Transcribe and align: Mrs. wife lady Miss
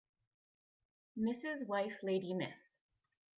Mrs. 1.15 1.67
wife 1.67 1.99
lady 2.01 2.33
Miss 2.33 2.57